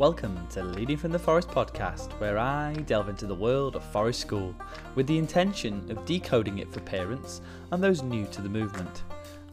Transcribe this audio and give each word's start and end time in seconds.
Welcome 0.00 0.48
to 0.52 0.64
Leading 0.64 0.96
from 0.96 1.12
the 1.12 1.18
Forest 1.18 1.50
podcast, 1.50 2.12
where 2.20 2.38
I 2.38 2.72
delve 2.86 3.10
into 3.10 3.26
the 3.26 3.34
world 3.34 3.76
of 3.76 3.84
forest 3.84 4.18
school 4.18 4.54
with 4.94 5.06
the 5.06 5.18
intention 5.18 5.90
of 5.90 6.06
decoding 6.06 6.56
it 6.56 6.72
for 6.72 6.80
parents 6.80 7.42
and 7.70 7.84
those 7.84 8.02
new 8.02 8.24
to 8.28 8.40
the 8.40 8.48
movement. 8.48 9.02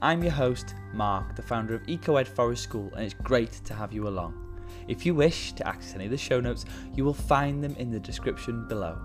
I'm 0.02 0.23
your 0.23 0.31
host, 0.31 0.73
Mark, 0.93 1.36
the 1.36 1.41
founder 1.41 1.75
of 1.75 1.86
EcoEd 1.88 2.29
Forest 2.29 2.63
School, 2.63 2.89
and 2.93 3.04
it's 3.04 3.13
great 3.13 3.52
to 3.65 3.73
have 3.73 3.91
you 3.91 4.07
along. 4.07 4.41
If 4.88 5.05
you 5.05 5.13
wish 5.13 5.52
to 5.52 5.68
access 5.68 5.95
any 5.95 6.05
of 6.05 6.11
the 6.11 6.18
show 6.18 6.39
notes, 6.39 6.64
you 6.95 7.04
will 7.04 7.14
find 7.14 7.61
them 7.61 7.75
in 7.75 7.91
the 7.91 8.00
description 8.00 8.70
below. 8.70 8.98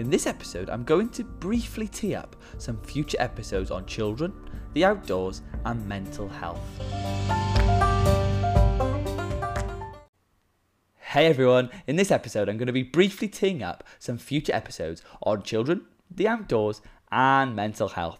In 0.00 0.10
this 0.10 0.26
episode, 0.26 0.68
I'm 0.68 0.82
going 0.82 1.10
to 1.10 1.22
briefly 1.22 1.86
tee 1.86 2.16
up 2.16 2.34
some 2.58 2.80
future 2.80 3.18
episodes 3.20 3.70
on 3.70 3.86
children, 3.86 4.32
the 4.72 4.84
outdoors, 4.84 5.42
and 5.64 5.86
mental 5.86 6.28
health. 6.28 7.51
Hey 11.12 11.26
everyone, 11.26 11.68
in 11.86 11.96
this 11.96 12.10
episode, 12.10 12.48
I'm 12.48 12.56
going 12.56 12.68
to 12.68 12.72
be 12.72 12.82
briefly 12.82 13.28
teeing 13.28 13.62
up 13.62 13.84
some 13.98 14.16
future 14.16 14.54
episodes 14.54 15.02
on 15.22 15.42
children, 15.42 15.82
the 16.10 16.26
outdoors, 16.26 16.80
and 17.10 17.54
mental 17.54 17.88
health. 17.88 18.18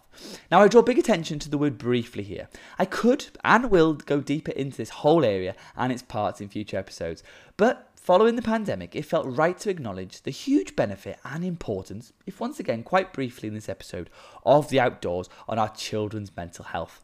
Now, 0.51 0.61
I 0.61 0.67
draw 0.67 0.83
big 0.83 0.99
attention 0.99 1.39
to 1.39 1.49
the 1.49 1.57
word 1.57 1.79
briefly 1.79 2.21
here. 2.21 2.49
I 2.77 2.85
could 2.85 3.25
and 3.43 3.71
will 3.71 3.95
go 3.95 4.21
deeper 4.21 4.51
into 4.51 4.77
this 4.77 4.91
whole 4.91 5.25
area 5.25 5.55
and 5.75 5.91
its 5.91 6.03
parts 6.03 6.39
in 6.39 6.49
future 6.49 6.77
episodes, 6.77 7.23
but 7.57 7.89
following 7.95 8.35
the 8.35 8.43
pandemic, 8.43 8.95
it 8.95 9.07
felt 9.07 9.25
right 9.25 9.57
to 9.57 9.71
acknowledge 9.71 10.21
the 10.21 10.29
huge 10.29 10.75
benefit 10.75 11.17
and 11.25 11.43
importance, 11.43 12.13
if 12.27 12.39
once 12.39 12.59
again 12.59 12.83
quite 12.83 13.11
briefly 13.11 13.47
in 13.47 13.55
this 13.55 13.69
episode, 13.69 14.07
of 14.45 14.69
the 14.69 14.79
outdoors 14.79 15.29
on 15.49 15.57
our 15.57 15.69
children's 15.69 16.37
mental 16.37 16.65
health. 16.65 17.03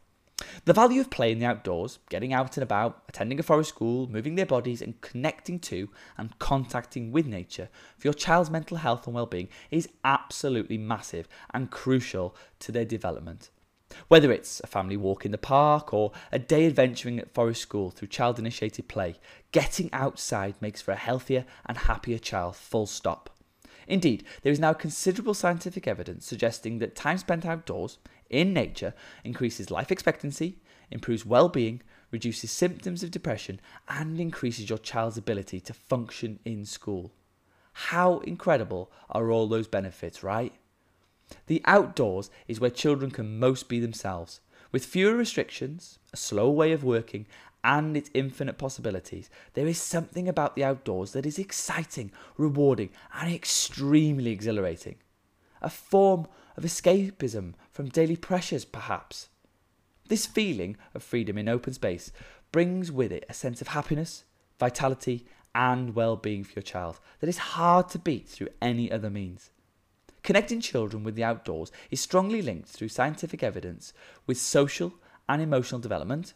The 0.65 0.73
value 0.73 1.01
of 1.01 1.09
play 1.09 1.31
in 1.31 1.39
the 1.39 1.45
outdoors, 1.45 1.99
getting 2.09 2.33
out 2.33 2.55
and 2.55 2.63
about, 2.63 3.03
attending 3.09 3.39
a 3.39 3.43
forest 3.43 3.69
school, 3.69 4.07
moving 4.07 4.35
their 4.35 4.45
bodies, 4.45 4.81
and 4.81 4.99
connecting 5.01 5.59
to 5.59 5.89
and 6.17 6.37
contacting 6.39 7.11
with 7.11 7.25
nature 7.25 7.69
for 7.97 8.07
your 8.07 8.13
child's 8.13 8.49
mental 8.49 8.77
health 8.77 9.05
and 9.05 9.15
well-being 9.15 9.49
is 9.71 9.89
absolutely 10.03 10.77
massive 10.77 11.27
and 11.53 11.71
crucial 11.71 12.35
to 12.59 12.71
their 12.71 12.85
development. 12.85 13.49
Whether 14.07 14.31
it's 14.31 14.59
a 14.61 14.67
family 14.67 14.97
walk 14.97 15.25
in 15.25 15.31
the 15.31 15.37
park 15.37 15.93
or 15.93 16.11
a 16.31 16.39
day 16.39 16.67
adventuring 16.67 17.19
at 17.19 17.33
forest 17.33 17.61
school 17.61 17.89
through 17.89 18.09
child 18.09 18.37
initiated 18.37 18.87
play, 18.87 19.15
getting 19.51 19.91
outside 19.91 20.55
makes 20.61 20.81
for 20.81 20.91
a 20.91 20.95
healthier 20.95 21.45
and 21.65 21.77
happier 21.77 22.19
child, 22.19 22.55
full 22.55 22.85
stop. 22.85 23.31
Indeed, 23.87 24.23
there 24.43 24.51
is 24.51 24.59
now 24.59 24.73
considerable 24.73 25.33
scientific 25.33 25.87
evidence 25.87 26.27
suggesting 26.27 26.77
that 26.77 26.95
time 26.95 27.17
spent 27.17 27.45
outdoors, 27.45 27.97
in 28.29 28.53
nature, 28.53 28.93
increases 29.23 29.71
life 29.71 29.91
expectancy, 29.91 30.57
improves 30.91 31.25
well 31.25 31.49
being, 31.49 31.81
reduces 32.11 32.51
symptoms 32.51 33.03
of 33.03 33.11
depression, 33.11 33.59
and 33.87 34.19
increases 34.19 34.69
your 34.69 34.79
child's 34.79 35.17
ability 35.17 35.59
to 35.61 35.73
function 35.73 36.39
in 36.45 36.65
school. 36.65 37.11
How 37.73 38.19
incredible 38.19 38.91
are 39.09 39.31
all 39.31 39.47
those 39.47 39.67
benefits, 39.67 40.23
right? 40.23 40.53
The 41.47 41.61
outdoors 41.65 42.29
is 42.47 42.59
where 42.59 42.69
children 42.69 43.11
can 43.11 43.39
most 43.39 43.69
be 43.69 43.79
themselves. 43.79 44.41
With 44.71 44.85
fewer 44.85 45.15
restrictions, 45.15 45.99
a 46.11 46.17
slow 46.17 46.49
way 46.49 46.71
of 46.71 46.83
working, 46.83 47.25
and 47.63 47.97
its 47.97 48.09
infinite 48.13 48.57
possibilities, 48.57 49.29
there 49.53 49.67
is 49.67 49.79
something 49.79 50.27
about 50.27 50.55
the 50.55 50.63
outdoors 50.63 51.11
that 51.11 51.25
is 51.25 51.37
exciting, 51.37 52.11
rewarding, 52.37 52.89
and 53.13 53.33
extremely 53.33 54.31
exhilarating. 54.31 54.95
A 55.61 55.69
form 55.69 56.27
of 56.55 56.63
escapism 56.63 57.53
from 57.79 57.87
daily 57.87 58.17
pressures, 58.17 58.65
perhaps. 58.65 59.29
This 60.09 60.25
feeling 60.25 60.75
of 60.93 61.01
freedom 61.01 61.37
in 61.37 61.47
open 61.47 61.71
space 61.71 62.11
brings 62.51 62.91
with 62.91 63.09
it 63.09 63.23
a 63.29 63.33
sense 63.33 63.61
of 63.61 63.69
happiness, 63.69 64.25
vitality, 64.59 65.25
and 65.55 65.95
well 65.95 66.17
being 66.17 66.43
for 66.43 66.51
your 66.57 66.61
child 66.61 66.99
that 67.21 67.29
is 67.29 67.55
hard 67.55 67.87
to 67.87 67.97
beat 67.97 68.27
through 68.27 68.49
any 68.61 68.91
other 68.91 69.09
means. 69.09 69.51
Connecting 70.23 70.59
children 70.59 71.05
with 71.05 71.15
the 71.15 71.23
outdoors 71.23 71.71
is 71.89 72.01
strongly 72.01 72.41
linked 72.41 72.67
through 72.67 72.89
scientific 72.89 73.43
evidence 73.43 73.93
with 74.27 74.37
social 74.37 74.95
and 75.29 75.41
emotional 75.41 75.79
development, 75.79 76.33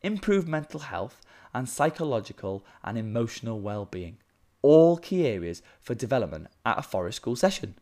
improved 0.00 0.48
mental 0.48 0.80
health, 0.80 1.20
and 1.52 1.68
psychological 1.68 2.64
and 2.82 2.96
emotional 2.96 3.60
well 3.60 3.84
being. 3.84 4.16
All 4.62 4.96
key 4.96 5.26
areas 5.26 5.60
for 5.78 5.94
development 5.94 6.46
at 6.64 6.78
a 6.78 6.82
forest 6.82 7.16
school 7.16 7.36
session. 7.36 7.74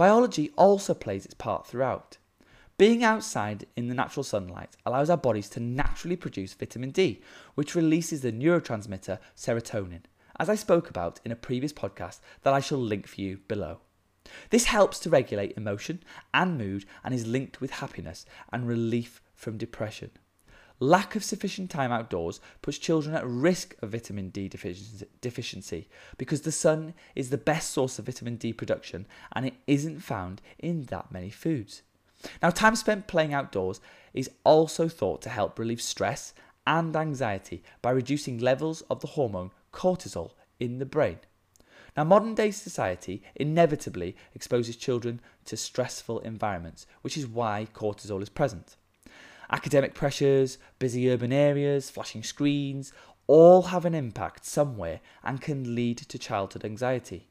Biology 0.00 0.50
also 0.56 0.94
plays 0.94 1.26
its 1.26 1.34
part 1.34 1.66
throughout. 1.66 2.16
Being 2.78 3.04
outside 3.04 3.66
in 3.76 3.88
the 3.88 3.94
natural 3.94 4.24
sunlight 4.24 4.74
allows 4.86 5.10
our 5.10 5.16
bodies 5.18 5.50
to 5.50 5.60
naturally 5.60 6.16
produce 6.16 6.54
vitamin 6.54 6.90
D, 6.90 7.20
which 7.54 7.74
releases 7.74 8.22
the 8.22 8.32
neurotransmitter 8.32 9.18
serotonin, 9.36 10.04
as 10.38 10.48
I 10.48 10.54
spoke 10.54 10.88
about 10.88 11.20
in 11.22 11.32
a 11.32 11.36
previous 11.36 11.74
podcast 11.74 12.20
that 12.44 12.54
I 12.54 12.60
shall 12.60 12.78
link 12.78 13.06
for 13.06 13.20
you 13.20 13.40
below. 13.46 13.80
This 14.48 14.64
helps 14.64 14.98
to 15.00 15.10
regulate 15.10 15.54
emotion 15.58 16.02
and 16.32 16.56
mood 16.56 16.86
and 17.04 17.12
is 17.12 17.26
linked 17.26 17.60
with 17.60 17.72
happiness 17.72 18.24
and 18.50 18.66
relief 18.66 19.20
from 19.34 19.58
depression. 19.58 20.12
Lack 20.82 21.14
of 21.14 21.22
sufficient 21.22 21.68
time 21.68 21.92
outdoors 21.92 22.40
puts 22.62 22.78
children 22.78 23.14
at 23.14 23.26
risk 23.26 23.76
of 23.82 23.90
vitamin 23.90 24.30
D 24.30 24.48
deficiency 24.48 25.88
because 26.16 26.40
the 26.40 26.50
sun 26.50 26.94
is 27.14 27.28
the 27.28 27.36
best 27.36 27.70
source 27.70 27.98
of 27.98 28.06
vitamin 28.06 28.36
D 28.36 28.54
production 28.54 29.06
and 29.32 29.44
it 29.44 29.54
isn't 29.66 30.00
found 30.00 30.40
in 30.58 30.84
that 30.86 31.12
many 31.12 31.28
foods. 31.28 31.82
Now, 32.42 32.48
time 32.48 32.76
spent 32.76 33.08
playing 33.08 33.34
outdoors 33.34 33.80
is 34.14 34.30
also 34.42 34.88
thought 34.88 35.20
to 35.22 35.28
help 35.28 35.58
relieve 35.58 35.82
stress 35.82 36.32
and 36.66 36.96
anxiety 36.96 37.62
by 37.82 37.90
reducing 37.90 38.38
levels 38.38 38.80
of 38.90 39.00
the 39.00 39.08
hormone 39.08 39.50
cortisol 39.74 40.30
in 40.58 40.78
the 40.78 40.86
brain. 40.86 41.18
Now, 41.94 42.04
modern 42.04 42.34
day 42.34 42.52
society 42.52 43.22
inevitably 43.36 44.16
exposes 44.34 44.76
children 44.76 45.20
to 45.44 45.56
stressful 45.58 46.20
environments, 46.20 46.86
which 47.02 47.18
is 47.18 47.26
why 47.26 47.66
cortisol 47.74 48.22
is 48.22 48.30
present. 48.30 48.76
Academic 49.50 49.94
pressures, 49.94 50.58
busy 50.78 51.10
urban 51.10 51.32
areas, 51.32 51.90
flashing 51.90 52.22
screens, 52.22 52.92
all 53.26 53.62
have 53.62 53.84
an 53.84 53.94
impact 53.94 54.44
somewhere 54.44 55.00
and 55.22 55.40
can 55.40 55.74
lead 55.74 55.98
to 55.98 56.18
childhood 56.18 56.64
anxiety. 56.64 57.28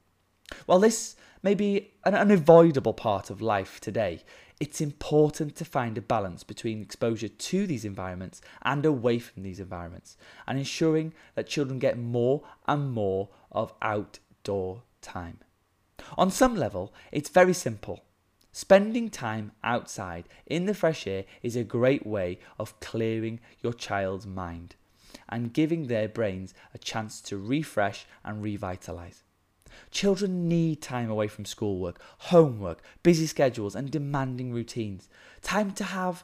While 0.66 0.80
this 0.80 1.16
may 1.44 1.56
be 1.56 1.92
an 2.04 2.16
unavoidable 2.16 2.94
part 2.94 3.30
of 3.30 3.42
life 3.42 3.80
today, 3.80 4.24
it's 4.60 4.82
important 4.82 5.56
to 5.56 5.66
find 5.66 5.98
a 5.98 6.02
balance 6.02 6.44
between 6.44 6.82
exposure 6.82 7.30
to 7.30 7.68
these 7.68 7.86
environments 7.86 8.42
and 8.62 8.86
away 8.86 9.20
from 9.20 9.44
these 9.44 9.60
environments, 9.60 10.18
and 10.46 10.58
ensuring 10.58 11.14
that 11.36 11.48
children 11.48 11.80
get 11.80 11.98
more 11.98 12.44
and 12.68 12.92
more 12.92 13.30
of 13.52 13.74
outdoor 13.82 14.84
time. 15.02 15.40
On 16.18 16.30
some 16.30 16.56
level, 16.56 16.94
it's 17.12 17.30
very 17.30 17.54
simple. 17.54 18.04
Spending 18.52 19.10
time 19.10 19.52
outside 19.64 20.28
in 20.48 20.66
the 20.66 20.74
fresh 20.74 21.06
air 21.06 21.26
is 21.44 21.56
a 21.56 21.64
great 21.64 22.06
way 22.06 22.40
of 22.58 22.80
clearing 22.80 23.40
your 23.62 23.74
child's 23.74 24.26
mind 24.26 24.76
and 25.28 25.54
giving 25.54 25.88
their 25.88 26.10
brains 26.10 26.54
a 26.74 26.78
chance 26.80 27.22
to 27.22 27.38
refresh 27.38 28.08
and 28.26 28.42
revitalize. 28.42 29.24
Children 29.92 30.48
need 30.48 30.82
time 30.82 31.10
away 31.10 31.28
from 31.28 31.46
schoolwork, 31.46 32.02
homework, 32.18 32.82
busy 33.04 33.28
schedules, 33.28 33.76
and 33.76 33.92
demanding 33.92 34.52
routines. 34.52 35.08
Time 35.42 35.72
to 35.74 35.84
have 35.84 36.24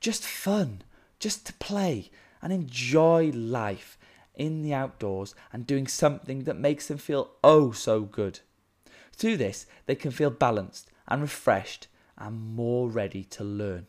just 0.00 0.24
fun, 0.24 0.82
just 1.20 1.46
to 1.46 1.52
play 1.54 2.10
and 2.42 2.52
enjoy 2.52 3.30
life 3.32 3.96
in 4.34 4.62
the 4.62 4.74
outdoors 4.74 5.34
and 5.52 5.66
doing 5.66 5.86
something 5.86 6.44
that 6.44 6.56
makes 6.56 6.88
them 6.88 6.98
feel 6.98 7.30
oh 7.44 7.70
so 7.70 8.00
good. 8.00 8.40
Through 9.12 9.36
this, 9.36 9.66
they 9.86 9.94
can 9.94 10.10
feel 10.10 10.30
balanced 10.30 10.90
and 11.08 11.22
refreshed 11.22 11.88
and 12.18 12.54
more 12.54 12.88
ready 12.88 13.24
to 13.24 13.44
learn. 13.44 13.88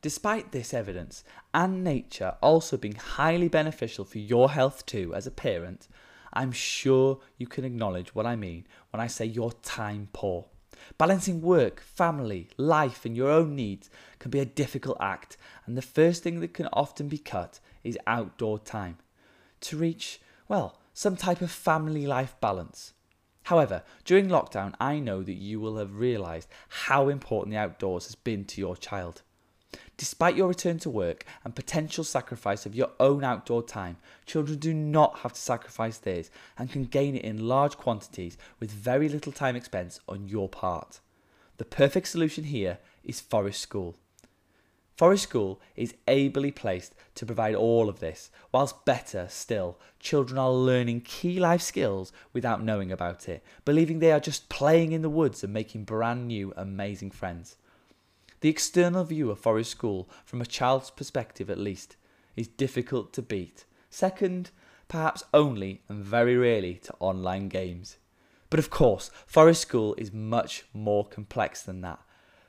Despite 0.00 0.50
this 0.50 0.74
evidence 0.74 1.22
and 1.54 1.84
nature 1.84 2.34
also 2.42 2.76
being 2.76 2.96
highly 2.96 3.48
beneficial 3.48 4.04
for 4.04 4.18
your 4.18 4.50
health 4.50 4.84
too 4.84 5.14
as 5.14 5.26
a 5.26 5.30
parent, 5.30 5.86
I'm 6.32 6.50
sure 6.50 7.20
you 7.36 7.46
can 7.46 7.64
acknowledge 7.64 8.14
what 8.14 8.26
I 8.26 8.34
mean 8.34 8.66
when 8.90 9.00
I 9.00 9.06
say 9.06 9.26
you're 9.26 9.52
time 9.52 10.08
poor. 10.12 10.46
Balancing 10.98 11.40
work, 11.40 11.80
family, 11.80 12.48
life, 12.56 13.04
and 13.04 13.16
your 13.16 13.30
own 13.30 13.54
needs 13.54 13.90
can 14.18 14.30
be 14.30 14.40
a 14.40 14.44
difficult 14.44 14.96
act, 15.00 15.36
and 15.66 15.76
the 15.76 15.82
first 15.82 16.22
thing 16.22 16.40
that 16.40 16.54
can 16.54 16.68
often 16.72 17.08
be 17.08 17.18
cut 17.18 17.60
is 17.84 17.98
outdoor 18.06 18.58
time 18.58 18.96
to 19.60 19.76
reach, 19.76 20.20
well, 20.48 20.80
some 20.92 21.16
type 21.16 21.40
of 21.40 21.50
family 21.50 22.06
life 22.06 22.34
balance. 22.40 22.94
However, 23.44 23.82
during 24.04 24.28
lockdown, 24.28 24.74
I 24.80 24.98
know 24.98 25.22
that 25.22 25.34
you 25.34 25.60
will 25.60 25.76
have 25.76 25.96
realised 25.96 26.48
how 26.68 27.08
important 27.08 27.52
the 27.52 27.58
outdoors 27.58 28.06
has 28.06 28.14
been 28.14 28.44
to 28.46 28.60
your 28.60 28.76
child. 28.76 29.22
Despite 29.96 30.36
your 30.36 30.48
return 30.48 30.78
to 30.80 30.90
work 30.90 31.24
and 31.44 31.54
potential 31.54 32.04
sacrifice 32.04 32.66
of 32.66 32.74
your 32.74 32.90
own 32.98 33.24
outdoor 33.24 33.62
time, 33.62 33.98
children 34.26 34.58
do 34.58 34.74
not 34.74 35.20
have 35.20 35.32
to 35.32 35.40
sacrifice 35.40 35.98
theirs 35.98 36.30
and 36.58 36.70
can 36.70 36.84
gain 36.84 37.14
it 37.14 37.24
in 37.24 37.46
large 37.46 37.76
quantities 37.76 38.36
with 38.58 38.70
very 38.70 39.08
little 39.08 39.32
time 39.32 39.56
expense 39.56 40.00
on 40.08 40.28
your 40.28 40.48
part. 40.48 41.00
The 41.58 41.64
perfect 41.64 42.08
solution 42.08 42.44
here 42.44 42.78
is 43.04 43.20
Forest 43.20 43.60
School. 43.60 43.96
Forest 44.96 45.22
School 45.24 45.60
is 45.74 45.94
ably 46.06 46.50
placed 46.50 46.94
to 47.14 47.24
provide 47.24 47.54
all 47.54 47.88
of 47.88 48.00
this, 48.00 48.30
whilst 48.52 48.84
better 48.84 49.26
still, 49.28 49.78
children 49.98 50.38
are 50.38 50.52
learning 50.52 51.00
key 51.00 51.40
life 51.40 51.62
skills 51.62 52.12
without 52.32 52.62
knowing 52.62 52.92
about 52.92 53.28
it, 53.28 53.42
believing 53.64 53.98
they 53.98 54.12
are 54.12 54.20
just 54.20 54.50
playing 54.50 54.92
in 54.92 55.00
the 55.00 55.08
woods 55.08 55.42
and 55.42 55.52
making 55.52 55.84
brand 55.84 56.28
new, 56.28 56.52
amazing 56.56 57.10
friends. 57.10 57.56
The 58.40 58.50
external 58.50 59.04
view 59.04 59.30
of 59.30 59.38
Forest 59.38 59.70
School, 59.70 60.10
from 60.26 60.42
a 60.42 60.46
child's 60.46 60.90
perspective 60.90 61.48
at 61.48 61.58
least, 61.58 61.96
is 62.36 62.48
difficult 62.48 63.12
to 63.14 63.22
beat. 63.22 63.64
Second, 63.88 64.50
perhaps 64.88 65.24
only 65.32 65.80
and 65.88 66.04
very 66.04 66.36
rarely 66.36 66.74
to 66.74 66.94
online 67.00 67.48
games. 67.48 67.96
But 68.50 68.58
of 68.58 68.68
course, 68.68 69.10
Forest 69.26 69.62
School 69.62 69.94
is 69.96 70.12
much 70.12 70.64
more 70.74 71.06
complex 71.06 71.62
than 71.62 71.80
that 71.80 72.00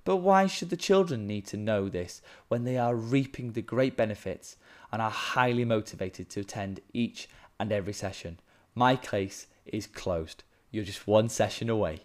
but 0.03 0.17
why 0.17 0.47
should 0.47 0.69
the 0.69 0.77
children 0.77 1.27
need 1.27 1.45
to 1.47 1.57
know 1.57 1.88
this 1.88 2.21
when 2.47 2.63
they 2.63 2.77
are 2.77 2.95
reaping 2.95 3.51
the 3.51 3.61
great 3.61 3.95
benefits 3.95 4.57
and 4.91 5.01
are 5.01 5.09
highly 5.09 5.65
motivated 5.65 6.29
to 6.31 6.41
attend 6.41 6.81
each 6.94 7.29
and 7.59 7.71
every 7.71 7.94
session? 7.94 8.39
My 8.75 8.95
case 8.95 9.47
is 9.65 9.88
closed. 9.88 10.44
You're 10.71 10.83
just 10.83 11.07
one 11.07 11.29
session 11.29 11.69
away. 11.69 12.01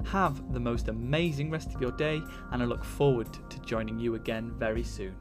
Have 0.06 0.54
the 0.54 0.60
most 0.60 0.90
amazing 0.90 1.50
rest 1.50 1.74
of 1.74 1.82
your 1.82 1.92
day, 1.92 2.22
and 2.52 2.62
I 2.62 2.66
look 2.66 2.84
forward 2.84 3.28
to 3.50 3.60
joining 3.62 3.98
you 4.00 4.14
again 4.16 4.52
very 4.58 4.84
soon. 4.84 5.16